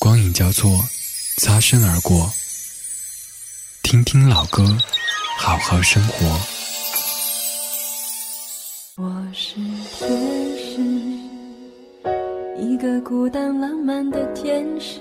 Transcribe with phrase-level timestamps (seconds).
[0.00, 0.70] 光影交错，
[1.36, 2.26] 擦身而过。
[3.82, 4.64] 听听老歌，
[5.36, 6.26] 好好生活。
[8.96, 9.56] 我是
[9.98, 10.08] 天
[10.56, 10.80] 使，
[12.58, 15.00] 一个孤单浪漫的天使，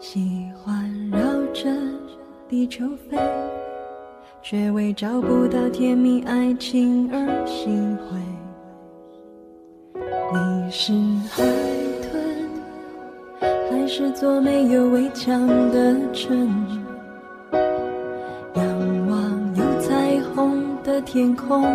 [0.00, 1.20] 喜欢绕
[1.54, 1.70] 着
[2.48, 3.16] 地球飞，
[4.42, 8.18] 却为找不到甜蜜爱情而心灰。
[10.32, 10.92] 你是
[11.30, 11.59] 海。
[13.92, 16.48] 是座没有围墙的城，
[18.54, 18.64] 仰
[19.08, 21.66] 望有彩虹的天空，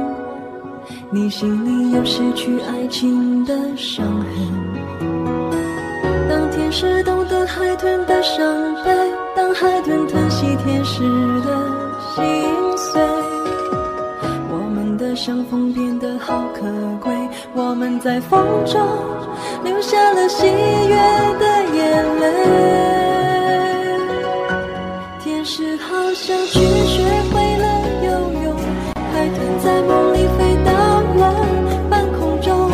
[1.12, 4.28] 你心里有失去爱情的伤痕。
[6.30, 8.46] 当天使懂得海豚的伤
[8.86, 8.96] 悲，
[9.36, 11.04] 当海豚疼惜天使
[11.42, 11.68] 的
[12.16, 12.24] 心
[12.78, 13.02] 碎，
[14.50, 16.62] 我们的相逢变得好可
[17.02, 17.14] 贵，
[17.54, 18.82] 我们在风中。
[19.64, 20.96] 留下了喜悦
[21.40, 21.55] 的
[21.96, 22.28] 眼泪，
[25.24, 27.02] 天使好像去学
[27.32, 27.66] 会了
[28.04, 28.10] 游
[28.44, 28.54] 泳，
[29.14, 30.70] 海豚在梦里飞到
[31.16, 31.24] 了
[31.90, 32.70] 半空中，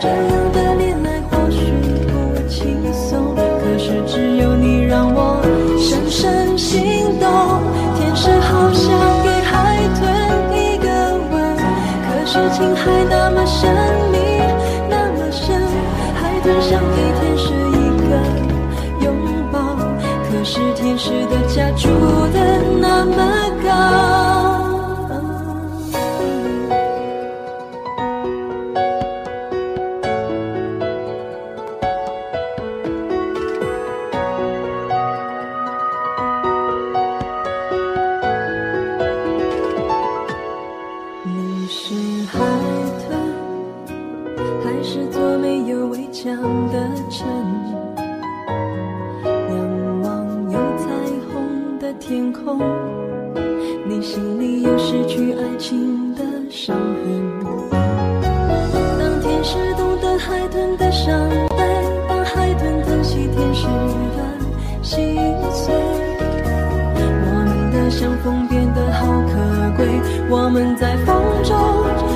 [0.00, 1.60] 这样的恋爱或许
[2.08, 2.12] 不
[2.48, 5.40] 轻松，可是只有你让我
[5.78, 7.30] 深深心动。
[7.94, 8.90] 天使好像
[9.22, 10.02] 给海豚
[10.58, 10.88] 一个
[11.30, 11.56] 吻，
[12.02, 14.09] 可是情海那么深。
[21.10, 21.88] 是天使的家住
[22.32, 22.49] 的
[51.98, 52.58] 天空，
[53.86, 57.40] 你心里有失去爱情的伤痕。
[58.98, 61.56] 当天使懂得海豚的伤悲，
[62.08, 64.18] 当海豚疼惜天使的
[64.82, 65.16] 心
[65.52, 65.74] 碎，
[66.94, 69.32] 我们的相逢变得好可
[69.76, 70.00] 贵。
[70.30, 72.09] 我们在风中。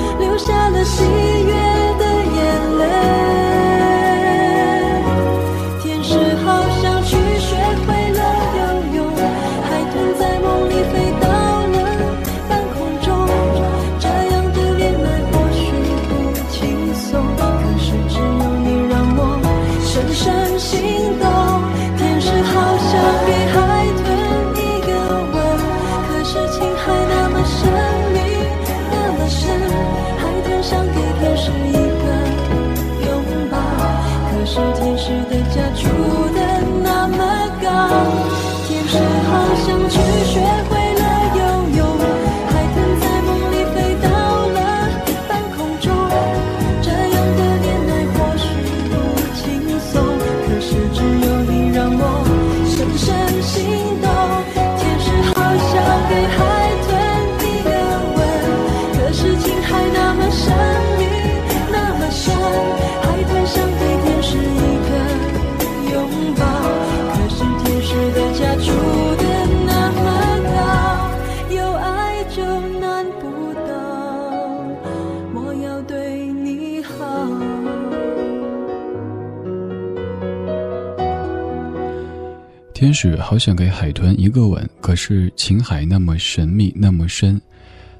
[82.95, 87.39] 想给海豚一个吻，可是情海那么神秘那么深。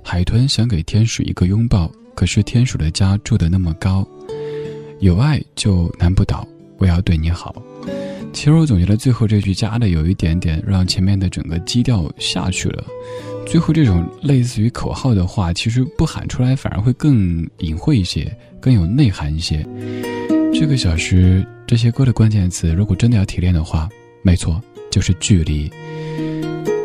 [0.01, 4.07] 海豚想给天使一个拥抱，可是天使的家住的那么高。
[5.01, 6.47] 有爱就难不倒，
[6.78, 7.61] 我要对你好。
[8.31, 12.84] 其实我总觉得最后这句加的有一点点让前面的整个基调下去了。
[13.45, 19.67] 最后这种类似于口号的话，其实不喊出来反而会更隐晦一些，更有内涵一些。
[20.53, 23.90] 这个小时这些歌的关键词，如果真的要提炼的话。
[24.22, 24.59] 没错，
[24.96, 25.70] 就是距离。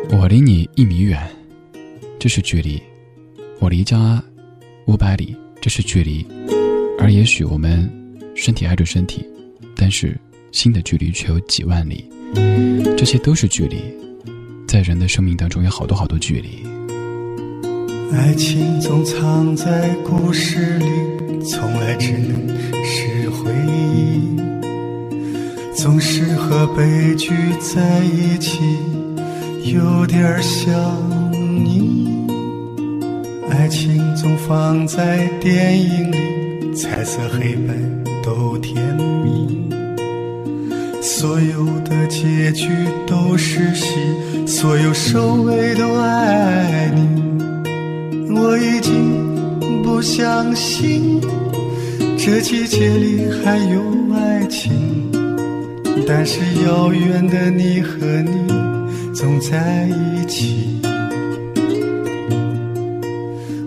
[0.09, 1.17] 我离你一米远，
[2.19, 2.77] 这是距离；
[3.57, 4.21] 我离家
[4.85, 6.27] 五百里，这是距离。
[6.99, 7.89] 而也许我们
[8.35, 9.25] 身体挨着身体，
[9.77, 10.19] 但是
[10.51, 12.03] 心的距离却有几万里。
[12.97, 13.77] 这些都是距离，
[14.67, 16.49] 在人的生命当中有好多好多距离。
[18.11, 20.85] 爱情总藏在故事里，
[21.45, 22.49] 从来只能
[22.83, 24.50] 是回忆。
[25.75, 28.59] 总是和悲剧在一起，
[29.73, 30.73] 有点像
[31.39, 32.27] 你。
[33.49, 37.73] 爱情总放在电影里，彩色黑白
[38.23, 38.81] 都甜
[39.23, 39.69] 蜜。
[41.01, 42.67] 所有的结局
[43.07, 43.87] 都是戏，
[44.45, 48.33] 所有收尾都爱你。
[48.33, 51.19] 我已经不相信
[52.17, 53.81] 这季节里还有
[54.15, 54.71] 爱情，
[56.07, 60.81] 但是遥远的你和你总在一起。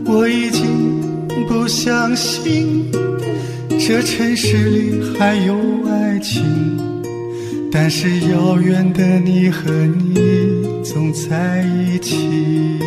[0.04, 1.00] 我已经
[1.48, 2.90] 不相信
[3.78, 5.56] 这城市里还有
[5.88, 6.84] 爱情。
[7.76, 10.14] 但是遥远的你和你
[10.84, 12.78] 总在一起。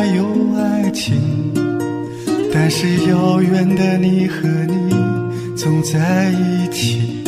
[0.00, 0.24] 还有
[0.56, 1.14] 爱情
[2.50, 4.90] 但是遥远的你和你
[5.54, 7.22] 总在一起。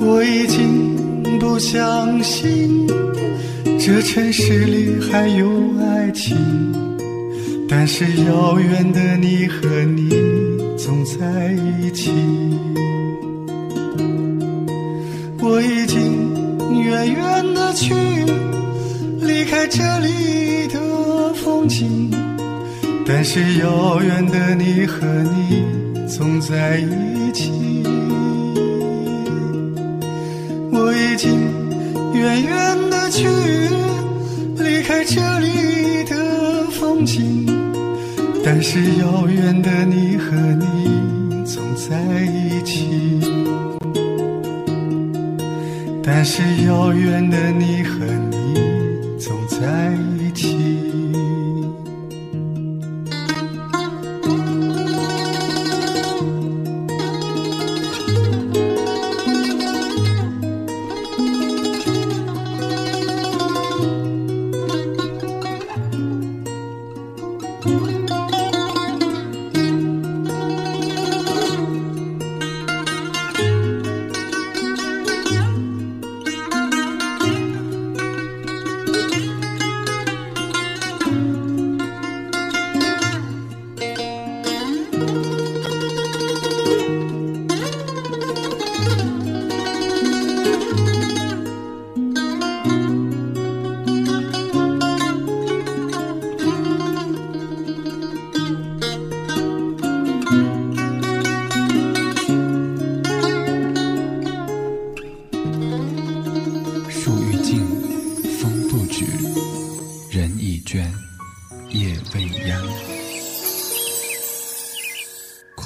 [0.00, 2.84] 我已经不相信
[3.78, 5.48] 这城市里还有
[5.78, 6.36] 爱情
[7.68, 10.10] 但是遥远的你和你
[10.76, 12.10] 总在一起。
[15.40, 17.94] 我已经远远的去
[19.48, 22.10] 开这里的风景，
[23.06, 25.64] 但是遥远的你和你
[26.06, 27.50] 总在一起，
[30.72, 31.30] 我已经
[32.14, 33.26] 远远的去
[34.58, 37.46] 离开这里的风景。
[38.44, 43.20] 但是遥远的你和你总在一起，
[46.02, 48.05] 但是遥远的你和
[49.60, 50.75] 在一起。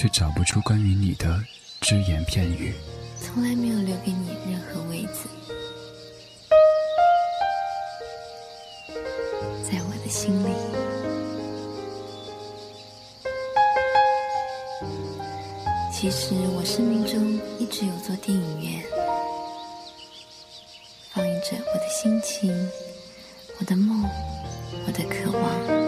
[0.00, 1.42] 却找不出关于你的
[1.80, 2.72] 只言片语。
[3.20, 5.28] 从来没有留给你任何位子，
[9.64, 10.52] 在我的心里。
[15.92, 18.80] 其实我生命中一直有座电影院，
[21.10, 22.70] 放映着我的心情、
[23.58, 24.08] 我的梦、
[24.86, 25.87] 我的渴望。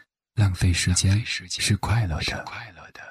[0.35, 3.10] 浪费时间是快乐的。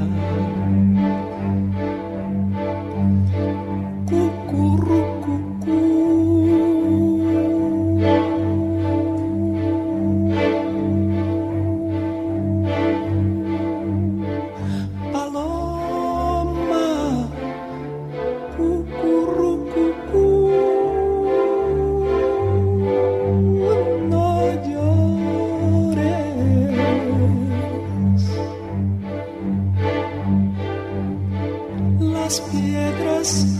[32.31, 33.50] las piedras.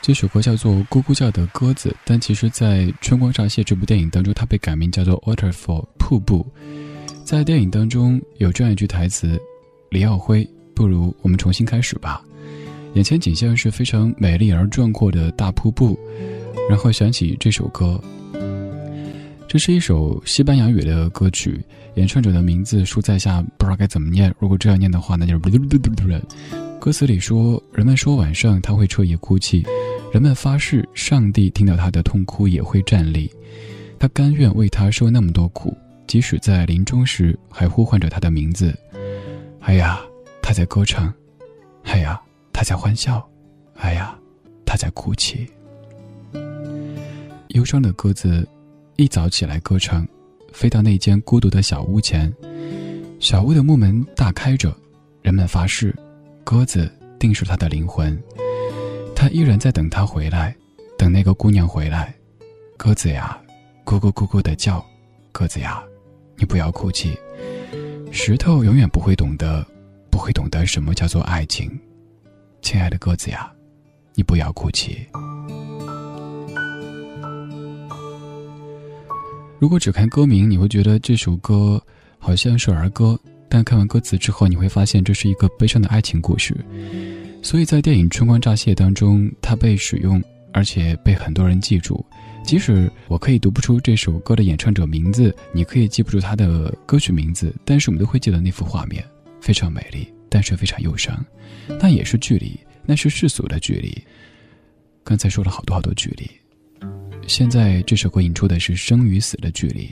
[0.00, 6.46] 这首歌叫做《咕咕叫的鸽子》，但其实，在《春光乍泄》这部电影当中，它被改名叫做《Waterfall》瀑布。
[7.24, 9.38] 在电影当中有这样一句台词
[9.90, 12.24] ：“李耀辉，不如我们重新开始吧。”
[12.94, 15.98] 眼前景象是非常美丽而壮阔的大瀑布，
[16.70, 18.02] 然后想起这首歌。
[19.46, 21.60] 这是一首西班牙语的歌曲，
[21.96, 24.34] 演唱者的名字书在下，不知道该怎么念。
[24.38, 26.22] 如果这样念的话，那就是。
[26.80, 29.66] 歌词里说：“人们说晚上他会彻夜哭泣。”
[30.10, 33.30] 人们发誓，上帝听到他的痛哭也会站立，
[33.98, 38.74] 他甘愿为他受那么多苦，即使在临终时还呼唤着他的名字。
[39.60, 40.00] 哎呀，
[40.40, 41.12] 他在歌唱；
[41.82, 42.18] 哎呀，
[42.54, 43.20] 他在欢笑；
[43.74, 44.16] 哎呀，
[44.64, 45.46] 他在哭泣。
[47.48, 48.48] 忧伤的鸽子
[48.96, 50.06] 一早起来歌唱，
[50.52, 52.32] 飞到那间孤独的小屋前。
[53.20, 54.74] 小屋的木门大开着，
[55.20, 55.94] 人们发誓，
[56.50, 58.18] 鸽子定是他的灵魂。
[59.14, 60.56] 他依然在等他回来，
[60.96, 62.14] 等那个姑娘回来。
[62.74, 63.38] 鸽子呀，
[63.84, 64.82] 咕咕咕咕的叫。
[65.30, 65.84] 鸽子呀，
[66.36, 67.14] 你不要哭泣。
[68.10, 69.62] 石头永远不会懂得，
[70.08, 71.70] 不会懂得什么叫做爱情。
[72.62, 73.52] 亲爱的鸽子呀，
[74.14, 75.06] 你不要哭泣。
[79.58, 81.78] 如果只看歌名，你会觉得这首歌
[82.18, 86.54] 好像是儿歌，但看完歌词之后，你会发现这是一个悲伤的爱情故事。
[87.42, 92.04] 所以在电影《春光乍泄》当中，它被使用，而且被很多人记住。
[92.44, 99.04] 即使我可以读不出这首歌的演唱者名字，你可以记不住他的歌曲名字，但是我们都会记得那幅画面，
[99.40, 101.24] 非常美丽，但是非常忧伤。
[101.80, 103.96] 那也是距离，那是世俗的距离。
[105.04, 106.30] 刚才说了好多好多距离，
[107.26, 109.90] 现在这首歌引出的是生与死的距离。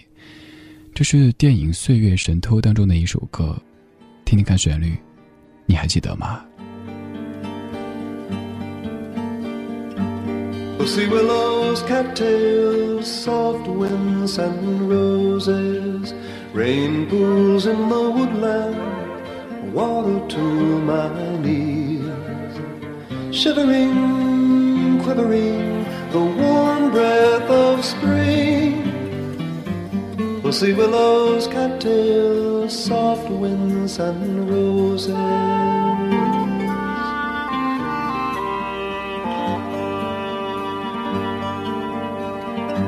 [0.96, 3.54] 这是电影《岁月神偷》当中的一首歌，
[4.24, 4.96] 听听看旋律，
[5.66, 6.42] 你还记得吗
[10.78, 16.14] ？Pussy willows, cattails, soft winds and roses,
[16.54, 18.76] rain pools in the woodland,
[19.74, 20.40] water to
[20.86, 21.10] my
[21.42, 22.00] knees.
[23.30, 28.45] Shivering, quivering, the warm breath of spring.
[30.46, 35.08] Pussy willows, cattails, soft winds and roses.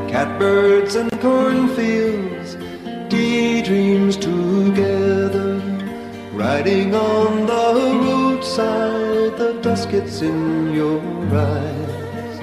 [0.08, 2.54] Catbirds and cornfields,
[3.10, 5.60] daydreams together.
[6.34, 11.00] Riding on the roadside, the dusk gets in your
[11.34, 12.38] eyes.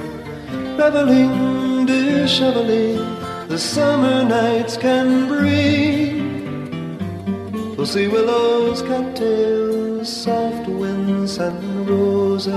[0.78, 6.96] Reveling, disheveling, the summer nights can bring.
[7.76, 12.54] Pussy willows, cattails, soft winds and roses.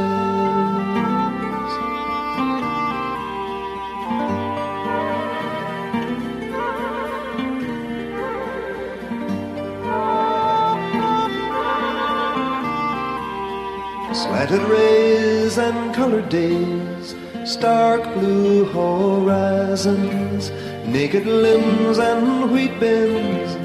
[14.13, 20.51] Slanted rays and colored days, stark blue horizons,
[20.93, 23.57] naked limbs and wheat bins,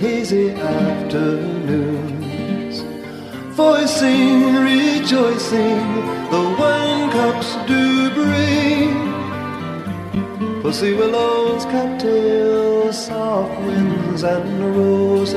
[0.00, 2.12] hazy afternoons.
[3.54, 5.80] Voicing, rejoicing,
[6.30, 9.12] the wine cups do bring.
[10.62, 15.34] Pussy willows, cattails, soft winds and roses.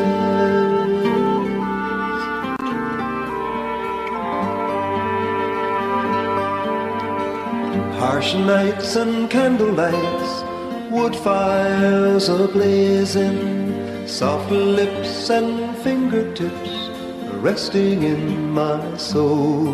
[8.00, 10.45] Harsh nights and candlelights,
[10.96, 16.74] wood fires ablazing, soft lips and fingertips
[17.48, 19.74] resting in my soul.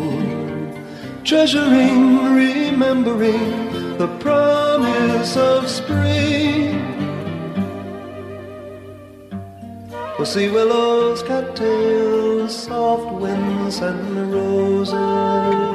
[1.24, 3.48] Treasuring, remembering
[3.98, 6.80] the promise of spring.
[10.16, 15.71] Pussy willows, cattails, soft winds and roses.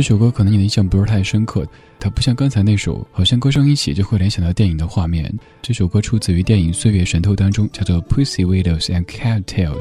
[0.00, 1.62] 这首歌可能你的印象不是太深刻，
[1.98, 5.30] 它不像刚才那首，好像歌声一起就会联想到电影的画面。
[5.60, 9.76] 这首歌出自于电影《岁月神偷》当中，叫做《Pussy Willows and Cat Tails》。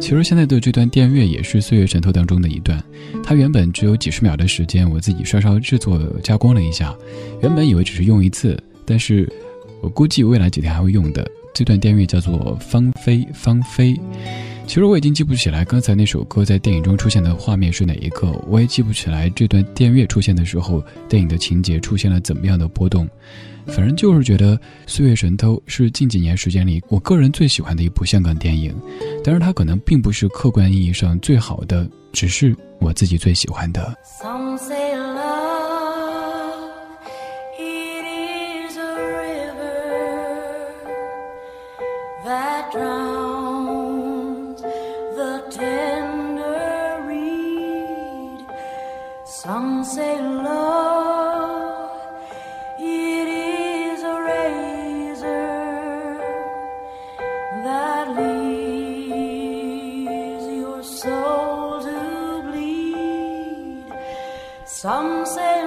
[0.00, 2.82] 其实现在的这段电乐也是《岁月神偷》当中的一段，
[3.22, 6.92] 它原本只有几十秒的时间，我自己稍稍制作加工了一下。
[7.40, 9.32] 原本以为只是用一次，但是
[9.80, 11.24] 我估计未来几天还会用的。
[11.54, 13.94] 这段电乐叫做《芳菲芳菲》。
[14.68, 23.08] 其实我已经记不起来刚才那首歌在电影中出现的画面是哪一个，我也记不起来这段电乐出现的时候，电影的情节出现了怎么样的波动。
[23.66, 28.74] 反正就是觉得《岁月神偷》是近几年时间里我个人最喜欢的一部香港电影，
[29.24, 33.94] 但是它可能并不是客观意义上最好的，只是我自己最喜欢的。
[57.64, 60.06] That leaves
[60.46, 63.84] your soul to bleed.
[64.66, 65.57] Some say